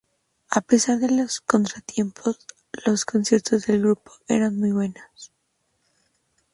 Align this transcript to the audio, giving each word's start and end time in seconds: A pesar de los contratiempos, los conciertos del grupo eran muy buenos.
A 0.49 0.61
pesar 0.61 0.97
de 0.97 1.11
los 1.11 1.41
contratiempos, 1.41 2.39
los 2.87 3.05
conciertos 3.05 3.67
del 3.67 3.81
grupo 3.81 4.11
eran 4.27 4.57
muy 4.59 4.71
buenos. 4.71 5.31